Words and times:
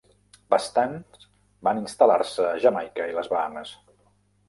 Bastants 0.53 1.27
van 1.69 1.83
instal·lar-se 1.83 2.51
a 2.55 2.57
Jamaica 2.67 3.11
i 3.15 3.19
les 3.21 3.33
Bahames. 3.37 3.81